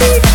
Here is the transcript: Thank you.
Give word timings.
Thank 0.00 0.24
you. 0.24 0.29